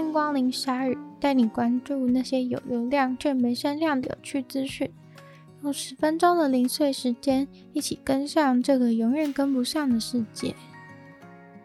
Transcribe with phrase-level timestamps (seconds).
[0.00, 4.90] 欢迎光临鲨语，带你关注那些有流量却没声量的有趣资讯。
[5.62, 10.54] 用十分钟的零碎时间，一起跟上这个永远跟不上的世界。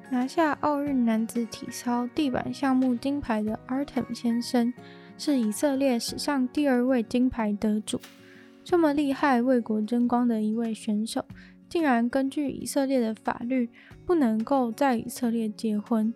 [0.10, 4.74] 拿下奥运男子体操地板项目金牌的 Artem 先生，
[5.18, 8.02] 是以色列史上第二位金牌得主。
[8.66, 11.24] 这么厉害、为国争光的一位选手，
[11.70, 13.70] 竟然根据以色列的法律，
[14.06, 16.14] 不能够在以色列结婚。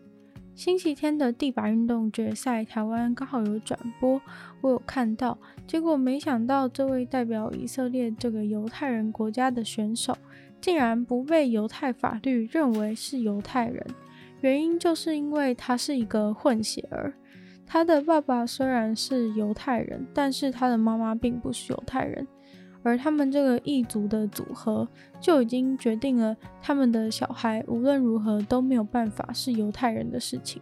[0.59, 4.21] 星期天的地板运动决赛，台湾刚好有转播，
[4.59, 5.37] 我有看到。
[5.65, 10.13] 结果没想到，这位代表以色列这个犹太人国家的选手，
[10.59, 13.81] 竟然不被犹太法律认为是犹太人。
[14.41, 17.13] 原因就是因为他是一个混血儿，
[17.65, 22.27] 他的爸爸虽然是犹太人，但是他的妈妈并不是犹太人。
[22.81, 24.87] 而他们这个异族的组合
[25.19, 30.61] 就已经决定了，他们的小孩无论如何都没有办法是犹太人的事情。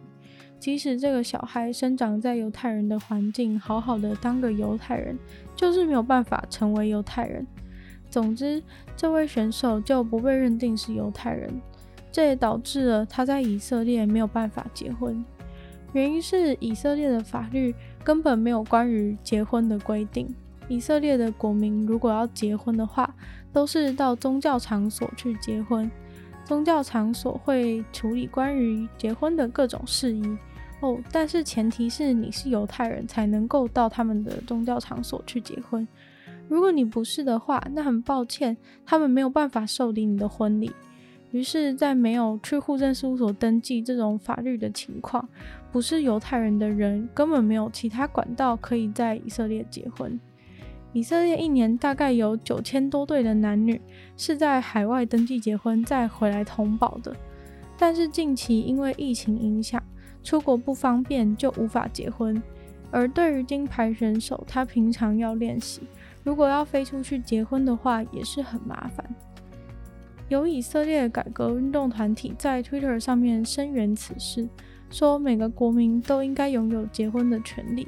[0.58, 5.16] 即使这个小孩生长在犹太人的环境，好好的当个犹太人，
[5.54, 7.46] 就是没有办法成为犹太人。
[8.10, 8.60] 总之，
[8.96, 11.48] 这位选手就不被认定是犹太人，
[12.10, 15.24] 这也导致了他在以色列没有办法结婚。
[15.92, 17.72] 原因是以色列的法律
[18.02, 20.34] 根本没有关于结婚的规定。
[20.68, 23.14] 以色列的国民如果要结婚的话，
[23.52, 25.90] 都是到宗教场所去结婚。
[26.44, 30.38] 宗教场所会处理关于结婚的各种事宜
[30.80, 35.86] 哦，但是前提是你是犹太人才能够到他们的宗教场所去结婚。
[36.48, 40.72] 如果你不是的话，那很抱歉，他们没有办法受理你的婚礼。
[41.30, 45.28] 于是，在没有去户政事务所登记这种法律的情况，
[45.70, 50.18] 不是犹太人的人根本没有其他管道可以在以色列结婚。
[50.92, 53.80] 以色列一年大概有九千多对的男女
[54.16, 57.14] 是在海外登记结婚再回来通报的，
[57.76, 59.82] 但是近期因为疫情影响，
[60.24, 62.42] 出国不方便就无法结婚。
[62.90, 65.82] 而对于金牌选手，他平常要练习，
[66.24, 69.06] 如果要飞出去结婚的话，也是很麻烦。
[70.28, 74.48] 有以色列改革运动团体在 Twitter 上面声援此事，
[74.90, 77.86] 说每个国民都应该拥有结婚的权利。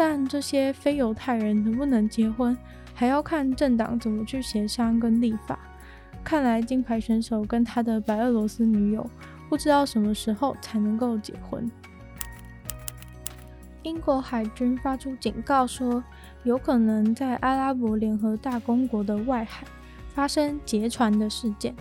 [0.00, 2.56] 但这些非犹太人能不能结婚，
[2.94, 5.58] 还要看政党怎么去协商跟立法。
[6.22, 9.04] 看来金牌选手跟他的白俄罗斯女友
[9.48, 11.68] 不知道什么时候才能够结婚。
[13.82, 16.04] 英国海军发出警告说，
[16.44, 19.66] 有可能在阿拉伯联合大公国的外海
[20.14, 21.74] 发生劫船的事件，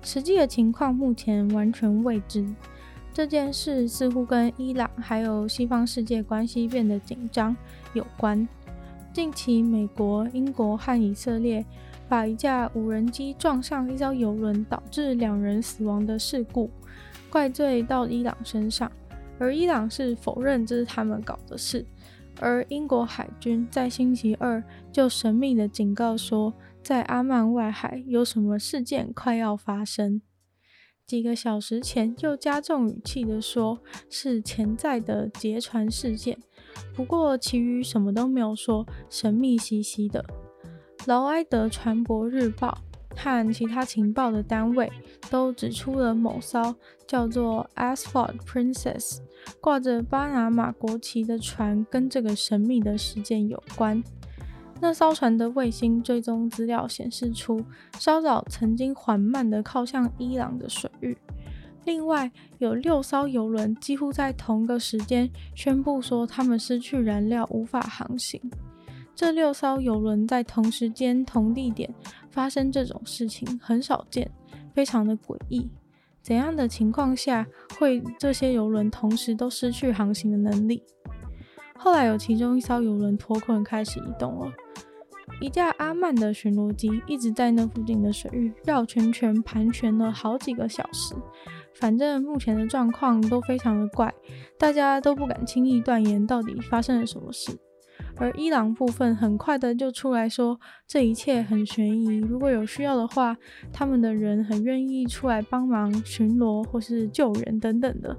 [0.00, 2.46] 实际的情况目前完全未知。
[3.14, 7.56] 这件事似乎跟伊朗还有西方世界关系变得紧张
[7.92, 8.46] 有关。
[9.12, 11.64] 近期，美国、英国和以色列
[12.08, 16.68] 把一架无人机撞上一艘邮轮，导致两人死亡的事故，
[17.30, 18.90] 怪罪到伊朗身上，
[19.38, 21.86] 而伊朗是否认这是他们搞的事。
[22.40, 24.60] 而英国海军在星期二
[24.90, 30.20] 就神秘的警告说，在阿曼外海有什么事件快要发生。
[31.06, 33.78] 几个小时前，又加重语气地说
[34.08, 36.38] 是潜在的劫船事件，
[36.94, 40.24] 不过其余什么都没有说，神秘兮兮的。
[41.06, 42.78] 劳埃德船舶日报
[43.14, 44.90] 和其他情报的单位
[45.30, 46.74] 都指出了某艘
[47.06, 49.18] 叫做 Asphalt Princess
[49.60, 54.02] 挂着巴拿马国旗的船跟这个神秘的事件有关。
[54.80, 57.64] 那艘船的卫星追踪资料显示出，
[57.98, 61.16] 稍早曾经缓慢地靠向伊朗的水域。
[61.84, 68.40] 另外，有六艘游轮几乎在同个时间宣布说他们失去燃料，无法航行。
[69.14, 71.94] 这六艘游轮在同时间、同地点
[72.30, 74.30] 发生这种事情很少见，
[74.74, 75.70] 非常的诡异。
[76.20, 77.46] 怎样的情况下
[77.78, 80.82] 会这些游轮同时都失去航行的能力？
[81.84, 84.50] 后来有其中一艘游轮脱困，开始移动了。
[85.38, 91.14] 一架阿曼的巡逻机一直在那附近的水域绕圈圈盘旋了好几个小时。
[91.74, 94.10] 反正目前的状况都非常的怪，
[94.58, 97.54] 大家都不敢轻易断言到底发生了什么事。
[98.16, 103.36] 而伊朗部分很快的就出来说，这一切很悬疑，如果有需要的话，
[103.70, 108.16] 他们的人很愿意出来帮忙巡逻或是救援等等的。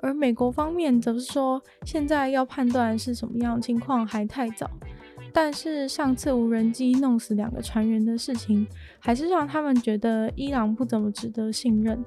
[0.00, 4.70] 而美国方面则是说，现在要判断是什么样情况还太早。
[5.32, 8.66] 但是上次无人机弄死两个船员的事情，
[8.98, 12.02] 还是让他们觉得伊朗不怎么值得信任。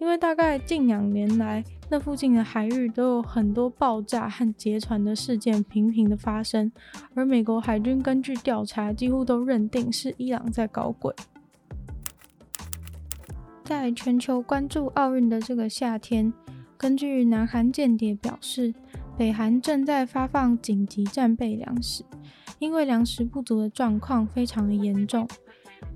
[0.00, 6.70] 因为大概近两年来，那附近的海域都有很多爆炸和劫船的事件频频的发生，
[7.14, 11.14] 而美国海军根据调查，几乎都认定是伊朗在搞鬼。
[13.64, 16.32] 在全球关注奥运的这个夏天，
[16.78, 18.74] 根据南韩间谍表示，
[19.16, 22.04] 北韩正在发放紧急战备粮食，
[22.58, 25.26] 因为粮食不足的状况非常的严重。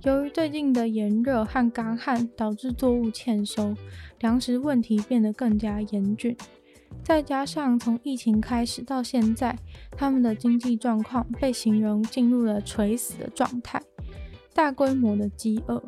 [0.02, 3.74] 由于最近的炎热和干旱导致作物欠收，
[4.20, 6.36] 粮食问题变得更加严峻。
[7.04, 9.58] 再加上从疫情开始到现在，
[9.92, 13.80] 他们的经济状况被形容进入了垂死的状态，
[14.54, 15.82] 大规模的饥饿。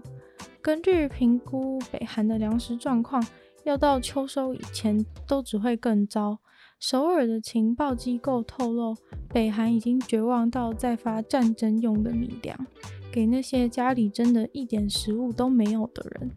[0.60, 3.24] 根据评估，北韩的粮食状况
[3.64, 6.38] 要到秋收以前都只会更糟。
[6.80, 8.96] 首尔的情报机构透露，
[9.32, 12.66] 北韩已经绝望到在发战争用的米粮，
[13.12, 16.30] 给那些家里真的一点食物都没有的人。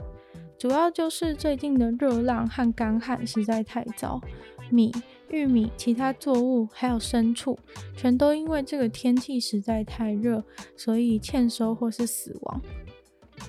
[0.60, 4.22] 主要就是最近的热浪和干旱实在太糟，
[4.70, 4.92] 米、
[5.30, 7.58] 玉米、其他作物还有牲畜，
[7.96, 10.44] 全都因为这个天气实在太热，
[10.78, 12.62] 所以欠收或是死亡。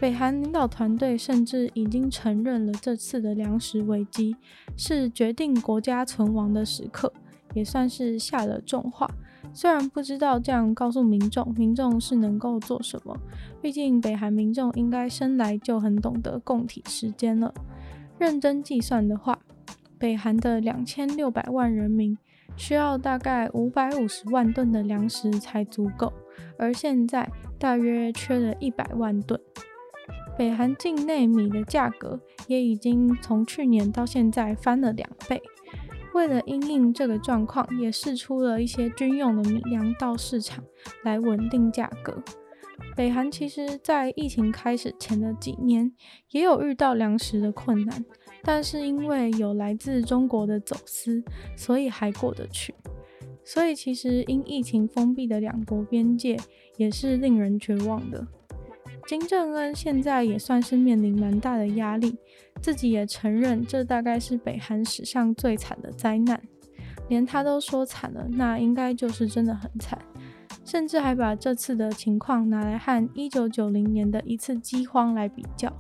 [0.01, 4.37] 北韩领导团队甚至已经承认了这次的粮食危机
[4.77, 7.13] 是决定国家存亡的时刻，
[7.55, 9.09] 也算是下了重话。
[9.55, 13.17] 虽然不知道这样告诉民众，民众是能够做什么，
[13.63, 17.55] 毕竟北韩民众应该生来就很懂得供体时间了。
[18.19, 19.39] 认真计算的话，
[19.99, 22.19] 北韩的两千六百万人民
[22.57, 26.13] 需要大概五百五十万吨的粮食才足够，
[26.59, 29.41] 而现在大约缺了一百万吨。
[30.37, 35.43] 北韩境内米的价格也已经从去年到现在翻了两倍。
[36.15, 40.65] 为了因应这个状况，也释出了一些军用的米粮到市场
[41.05, 42.23] 来稳定价格。
[42.95, 45.93] 北韩其实在疫情开始前的几年
[46.31, 48.05] 也有遇到粮食的困难，
[48.43, 51.23] 但是因为有来自中国的走私，
[51.57, 52.75] 所以还过得去。
[53.45, 56.39] 所以其实因疫情封闭的两国边界
[56.79, 58.27] 也是令人绝望的。
[59.07, 62.19] 金正恩现在也算是面临蛮大的压力，
[62.61, 66.43] 自己也承认这大概是北韩史上最惨的灾难，
[67.09, 69.97] 连他都说惨了，那应该就是真的很惨，
[70.65, 75.73] 甚至还把这次的情况拿来和一九九零年的一次饥荒来比较，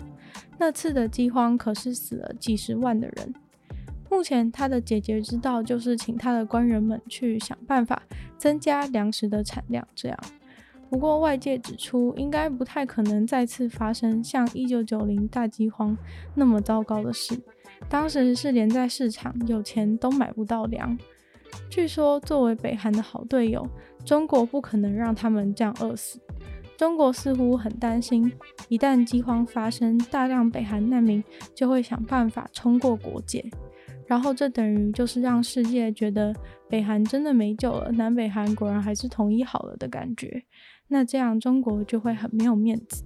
[0.56, 3.34] 那次的饥荒可是死了几十万的人。
[4.08, 8.00] 目前他的解决之道就是请他的官员们去想办法
[8.38, 10.18] 增加粮食的产量，这样。
[10.88, 15.96] 不过外界指出，应该不太可能再次发生像一九九零大饥荒
[16.34, 17.38] 那么糟糕的事。
[17.88, 20.96] 当时是连在市场有钱都买不到粮。
[21.68, 23.66] 据说作为北韩的好队友，
[24.04, 26.20] 中国不可能让他们这样饿死。
[26.76, 28.30] 中国似乎很担心，
[28.68, 31.22] 一旦饥荒发生，大量北韩难民
[31.54, 33.44] 就会想办法冲过国界，
[34.06, 36.34] 然后这等于就是让世界觉得
[36.68, 40.44] 北韩真的没救了，南北韩果然还是统一好了的感觉。
[40.88, 43.04] 那这样中国就会很没有面子。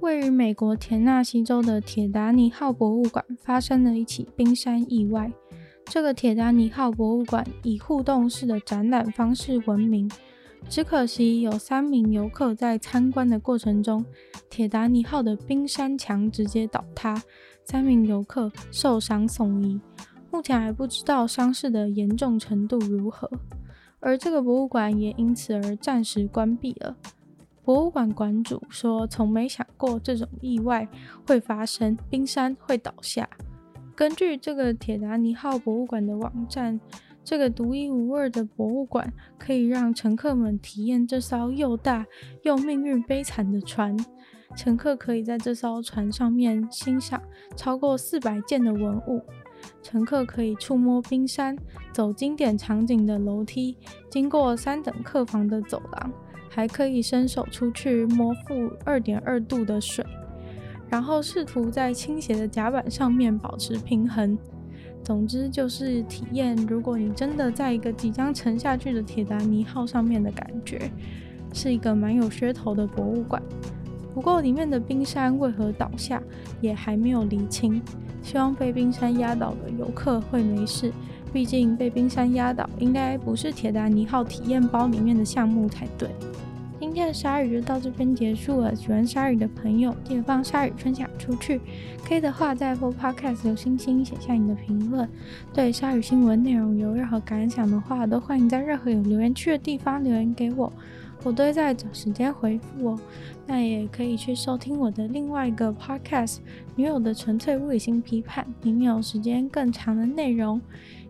[0.00, 5.32] 位于美国田纳西州的铁达尼号博物馆发生了一起冰山意外。
[5.86, 10.10] 这个铁达尼号博物馆以互动式的展览方式闻名，
[10.68, 14.04] 只可惜有三名游客在参观的过程中，
[14.50, 17.22] 铁达尼号的冰山墙直接倒塌，
[17.64, 19.80] 三名游客受伤送医，
[20.30, 23.30] 目前还不知道伤势的严重程度如何。
[24.00, 26.96] 而这个博物馆也因此而暂时关闭了。
[27.64, 30.86] 博物馆馆主说：“从没想过这种意外
[31.26, 33.28] 会发生，冰山会倒下。”
[33.96, 36.78] 根据这个铁达尼号博物馆的网站，
[37.26, 42.06] 这个独一无二的博物馆可以让乘客们体验这艘又大
[42.44, 43.96] 又命运悲惨的船。
[44.54, 47.20] 乘客可以在这艘船上面欣赏
[47.56, 49.20] 超过四百件的文物。
[49.82, 51.56] 乘客可以触摸冰山，
[51.92, 53.76] 走经典场景的楼梯，
[54.08, 56.12] 经过三等客房的走廊，
[56.48, 60.06] 还可以伸手出去摸负二点二度的水，
[60.88, 64.38] 然后试图在倾斜的甲板上面保持平衡。
[65.06, 70.90] 总之就是体验，如果你真的在一个即将沉下去的铁达尼号上面的感觉，
[71.52, 73.40] 是一个蛮有噱头的博物馆。
[74.12, 76.20] 不过里面的冰山为何倒下，
[76.60, 77.80] 也还没有厘清。
[78.20, 80.92] 希望被冰山压倒的游客会没事，
[81.32, 86.10] 毕竟被冰山压倒应该不是铁达尼号体验包里面的项目才对。
[86.78, 91.58] 今天的鲨鱼就到这边结束了，喜欢鲨鱼的朋友记得帮鲨鱼分享出去，
[92.06, 95.08] 可以的话在 Apple Podcast 留星星，写下你的评论。
[95.54, 100.70] 对鲨鱼新闻内容有任何感想的话，都欢迎在任何有留言区的地方留言给我。
[101.26, 103.00] 我都会在找时间回复哦。
[103.46, 106.36] 那也可以去收听我的另外一个 podcast
[106.76, 110.60] 《女友的纯粹物理性批判》，里面有时间更长的内容，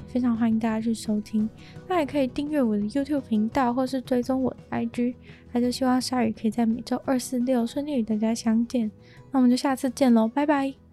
[0.06, 1.49] 非常欢迎大家去收听。
[1.87, 5.14] 那也可以订阅我的 YouTube 频道，或是追踪我的 IG。
[5.52, 8.90] 那就希望鲨鱼可以在每周二、四、六顺利与大家相见。
[9.30, 10.85] 那我们就下次见喽，拜拜。